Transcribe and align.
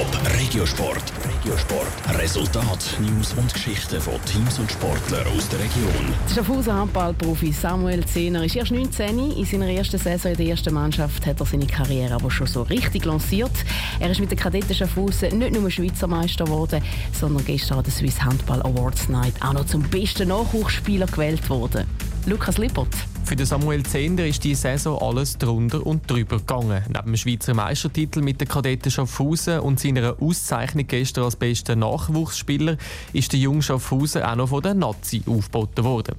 Top 0.00 0.18
Regiosport. 0.40 1.12
Regiosport. 1.28 2.18
Resultat, 2.18 2.96
News 3.00 3.34
und 3.34 3.52
Geschichten 3.52 4.00
von 4.00 4.14
Teams 4.24 4.58
und 4.58 4.72
Sportlern 4.72 5.26
aus 5.36 5.46
der 5.50 5.58
Region. 5.58 6.14
Der 6.26 6.34
Schaffhauser 6.36 6.74
Handballprofi 6.74 7.52
Samuel 7.52 8.02
Zehner 8.06 8.42
ist 8.44 8.56
erst 8.56 8.70
19. 8.70 9.32
In 9.32 9.44
seiner 9.44 9.68
ersten 9.68 9.98
Saison 9.98 10.30
in 10.30 10.38
der 10.38 10.46
ersten 10.46 10.72
Mannschaft 10.72 11.26
hat 11.26 11.40
er 11.40 11.44
seine 11.44 11.66
Karriere 11.66 12.14
aber 12.14 12.30
schon 12.30 12.46
so 12.46 12.62
richtig 12.62 13.04
lanciert. 13.04 13.52
Er 13.98 14.10
ist 14.10 14.20
mit 14.20 14.30
den 14.30 14.38
Kadetten 14.38 14.74
Schaffhausen 14.74 15.38
nicht 15.38 15.52
nur 15.52 15.70
Schweizer 15.70 16.06
Meister 16.06 16.46
geworden, 16.46 16.82
sondern 17.12 17.44
gestern 17.44 17.76
an 17.76 17.84
der 17.84 17.92
Swiss 17.92 18.22
Handball 18.22 18.62
Awards 18.62 19.10
Night 19.10 19.34
auch 19.42 19.52
noch 19.52 19.66
zum 19.66 19.82
besten 19.82 20.28
Nachwuchsspieler 20.28 21.08
gewählt 21.08 21.50
worden. 21.50 21.86
Lukas 22.24 22.56
Lippert. 22.56 22.96
Für 23.30 23.36
den 23.36 23.46
Samuel 23.46 23.84
Zehnder 23.84 24.26
ist 24.26 24.42
die 24.42 24.56
Saison 24.56 25.00
alles 25.00 25.38
drunter 25.38 25.86
und 25.86 26.10
drüber 26.10 26.38
gegangen. 26.38 26.82
Neben 26.88 27.04
dem 27.04 27.16
Schweizer 27.16 27.54
Meistertitel 27.54 28.22
mit 28.22 28.40
den 28.40 28.48
Kadetten 28.48 28.90
Schaffhausen 28.90 29.60
und 29.60 29.78
seiner 29.78 30.16
Auszeichnung 30.20 30.88
gestern 30.88 31.22
als 31.22 31.36
bester 31.36 31.76
Nachwuchsspieler 31.76 32.76
ist 33.12 33.32
der 33.32 33.38
junge 33.38 33.62
Schaffhausen 33.62 34.24
auch 34.24 34.34
noch 34.34 34.48
von 34.48 34.62
der 34.62 34.74
Nazi 34.74 35.22
aufgeboten 35.28 35.84
worden. 35.84 36.16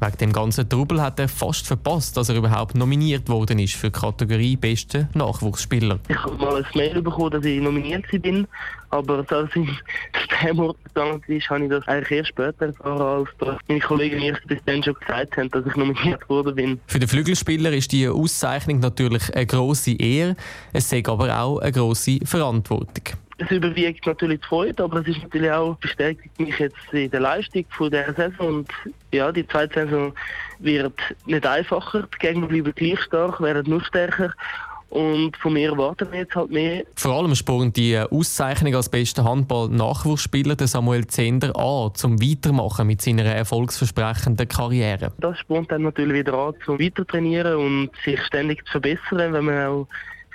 Wegen 0.00 0.16
dem 0.16 0.32
ganzen 0.32 0.68
Trubel 0.68 1.00
hat 1.00 1.20
er 1.20 1.28
fast 1.28 1.64
verpasst, 1.64 2.16
dass 2.16 2.28
er 2.28 2.34
überhaupt 2.34 2.74
nominiert 2.74 3.28
worden 3.28 3.60
ist 3.60 3.76
für 3.76 3.90
die 3.90 4.00
Kategorie 4.00 4.56
Beste 4.56 5.08
Nachwuchsspieler. 5.14 6.00
Ich 6.08 6.16
habe 6.16 6.36
mal 6.38 6.56
ein 6.56 6.66
Mail 6.74 7.02
bekommen, 7.02 7.30
dass 7.30 7.44
ich 7.44 7.60
nominiert 7.60 8.04
bin, 8.20 8.48
aber 8.90 9.24
als 9.28 9.50
ich 9.54 9.68
Thema 10.40 10.74
gegangen 10.84 11.22
ist, 11.26 11.50
habe 11.50 11.64
ich 11.64 11.70
das 11.70 11.86
eigentlich 11.88 12.18
erst 12.18 12.28
später 12.28 12.66
erfahren, 12.66 13.00
als 13.00 13.28
dass 13.38 13.56
meine 13.68 13.80
Kollegen 13.80 14.18
mir 14.18 14.38
bis 14.46 14.58
dann 14.66 14.82
schon 14.82 14.94
gesagt 14.94 15.36
haben, 15.36 15.50
dass 15.50 15.66
ich 15.66 15.76
nominiert 15.76 16.28
worden 16.28 16.54
bin. 16.54 16.80
Für 16.86 16.98
den 16.98 17.08
Flügelspieler 17.08 17.72
ist 17.72 17.92
die 17.92 18.08
Auszeichnung 18.08 18.80
natürlich 18.80 19.34
eine 19.34 19.46
grosse 19.46 19.92
Ehre, 19.92 20.36
es 20.72 20.92
ist 20.92 21.08
aber 21.08 21.40
auch 21.40 21.58
eine 21.58 21.72
grosse 21.72 22.18
Verantwortung. 22.24 23.04
Es 23.40 23.50
überwiegt 23.52 24.04
natürlich 24.04 24.40
die 24.40 24.46
Freude, 24.48 24.82
aber 24.82 25.00
es 25.00 25.06
ist 25.06 25.22
natürlich 25.22 25.50
auch 25.52 25.76
bestätigt 25.76 26.40
mich 26.40 26.58
jetzt 26.58 26.76
in 26.90 27.08
der 27.08 27.20
Leistung 27.20 27.64
von 27.70 27.88
dieser 27.88 28.12
Saison. 28.12 28.48
Und 28.48 28.68
ja, 29.12 29.30
die 29.30 29.46
zweite 29.46 29.84
Saison 29.84 30.12
wird 30.58 30.98
nicht 31.24 31.46
einfacher, 31.46 32.02
die 32.02 32.18
Gegner 32.18 32.48
bleiben 32.48 32.72
gleich 32.74 33.00
stark, 33.00 33.40
werden 33.40 33.70
noch 33.70 33.84
stärker 33.84 34.34
und 34.90 35.36
von 35.36 35.52
mir 35.52 35.70
erwarten 35.70 36.10
wir 36.10 36.20
jetzt 36.20 36.34
halt 36.34 36.50
mehr. 36.50 36.84
Vor 36.94 37.12
allem 37.12 37.34
spornt 37.34 37.76
die 37.76 37.98
Auszeichnung 37.98 38.74
als 38.74 38.88
bester 38.88 39.24
Handball-Nachwuchsspieler 39.24 40.56
Samuel 40.66 41.06
Zender 41.06 41.54
an, 41.56 41.94
zum 41.94 42.20
Weitermachen 42.22 42.86
mit 42.86 43.02
seiner 43.02 43.24
erfolgsversprechenden 43.24 44.48
Karriere. 44.48 45.12
Das 45.18 45.38
spornt 45.38 45.70
dann 45.70 45.82
natürlich 45.82 46.14
wieder 46.14 46.34
an, 46.34 46.54
zum 46.64 46.80
Weitertrainieren 46.80 47.56
und 47.56 47.90
sich 48.04 48.20
ständig 48.24 48.64
zu 48.66 48.72
verbessern, 48.72 49.32
wenn 49.32 49.44
man 49.44 49.66
auch 49.66 49.88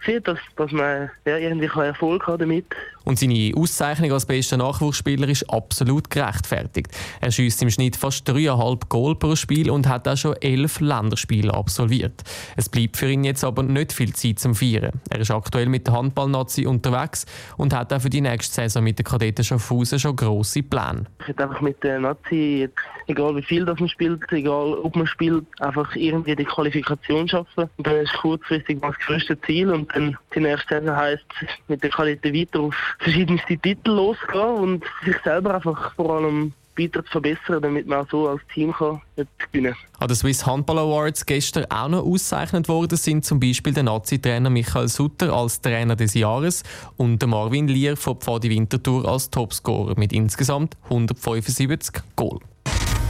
sieht, 0.05 0.27
dass, 0.27 0.39
dass 0.55 0.71
man 0.71 1.09
ja, 1.25 1.37
irgendwie 1.37 1.65
Erfolg 1.65 2.27
hat 2.27 2.41
damit. 2.41 2.65
Und 3.03 3.19
seine 3.19 3.51
Auszeichnung 3.55 4.11
als 4.11 4.25
bester 4.25 4.57
Nachwuchsspieler 4.57 5.27
ist 5.27 5.49
absolut 5.49 6.09
gerechtfertigt. 6.09 6.87
Er 7.19 7.31
schießt 7.31 7.61
im 7.63 7.69
Schnitt 7.69 7.95
fast 7.95 8.29
3,5 8.29 8.87
Goal 8.87 9.15
pro 9.15 9.35
Spiel 9.35 9.69
und 9.69 9.87
hat 9.87 10.07
auch 10.07 10.17
schon 10.17 10.35
elf 10.41 10.79
Länderspiele 10.79 11.53
absolviert. 11.53 12.23
Es 12.55 12.69
bleibt 12.69 12.97
für 12.97 13.09
ihn 13.09 13.23
jetzt 13.23 13.43
aber 13.43 13.63
nicht 13.63 13.93
viel 13.93 14.13
Zeit 14.13 14.39
zum 14.39 14.55
Feiern. 14.55 14.91
Er 15.09 15.19
ist 15.19 15.31
aktuell 15.31 15.67
mit 15.67 15.87
der 15.87 15.95
Handball-Nazi 15.95 16.65
unterwegs 16.65 17.25
und 17.57 17.73
hat 17.73 17.91
auch 17.91 18.01
für 18.01 18.09
die 18.09 18.21
nächste 18.21 18.55
Saison 18.55 18.83
mit 18.83 18.99
den 18.99 19.05
Kadetten 19.05 19.43
Schaffhausen 19.43 19.99
schon 19.99 20.15
grosse 20.15 20.63
Pläne. 20.63 21.05
Ich 21.21 21.27
hätte 21.27 21.43
einfach 21.43 21.61
mit 21.61 21.83
der 21.83 21.99
Nazi, 21.99 22.69
egal 23.07 23.35
wie 23.35 23.43
viel 23.43 23.65
das 23.65 23.79
man 23.79 23.89
spielt, 23.89 24.31
egal 24.31 24.73
ob 24.75 24.95
man 24.95 25.07
spielt, 25.07 25.45
einfach 25.59 25.95
irgendwie 25.95 26.35
die 26.35 26.45
Qualifikation 26.45 27.27
schaffen. 27.27 27.69
Und 27.77 27.87
dann 27.87 27.97
ist 27.97 28.13
kurzfristig 28.13 28.79
das 28.81 28.97
größte 28.99 29.39
Ziel 29.41 29.69
und 29.71 29.93
dann 29.95 30.17
die 30.33 30.39
nächste 30.39 30.79
Saison 30.79 30.95
heisst 30.95 31.25
mit 31.67 31.83
der 31.83 31.89
Kadetten 31.89 32.33
weiter 32.33 32.59
auf 32.61 32.75
verschiedenste 32.99 33.57
Titel 33.57 33.91
losgehen 33.91 34.55
und 34.55 34.83
sich 35.05 35.15
selber 35.23 35.55
einfach 35.55 35.93
vor 35.95 36.17
allem 36.17 36.53
weiter 36.77 37.03
zu 37.05 37.11
verbessern, 37.11 37.61
damit 37.61 37.87
man 37.87 37.99
auch 37.99 38.09
so 38.09 38.27
als 38.27 38.41
Team 38.53 38.73
kann 38.73 39.01
gewinnen 39.37 39.73
kann. 39.73 40.01
An 40.01 40.07
den 40.07 40.15
Swiss 40.15 40.45
Handball 40.45 40.79
Awards 40.79 41.25
gestern 41.25 41.65
auch 41.65 41.87
noch 41.87 42.03
ausgezeichnet 42.03 42.67
worden 42.67 42.97
sind 42.97 43.25
zum 43.25 43.39
Beispiel 43.39 43.73
der 43.73 43.83
Nazi-Trainer 43.83 44.49
Michael 44.49 44.87
Sutter 44.87 45.33
als 45.33 45.61
Trainer 45.61 45.95
des 45.95 46.13
Jahres 46.13 46.63
und 46.97 47.19
der 47.19 47.29
Marvin 47.29 47.67
Lier 47.67 47.95
von 47.95 48.17
Pfadi 48.17 48.49
Winterthur 48.49 49.07
als 49.07 49.29
Topscorer 49.29 49.93
mit 49.97 50.13
insgesamt 50.13 50.75
175 50.85 52.01
Goal. 52.15 52.39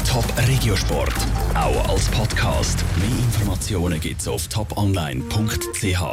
Top 0.07 0.25
Regiosport, 0.47 1.15
auch 1.55 1.89
als 1.89 2.07
Podcast. 2.11 2.83
Mehr 2.97 3.07
Informationen 3.07 3.99
gibt's 3.99 4.27
auf 4.27 4.47
toponline.ch. 4.47 6.03